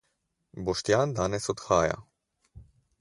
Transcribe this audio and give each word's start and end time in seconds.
Boštjan 0.69 1.13
danes 1.19 1.47
odhaja. 1.55 2.01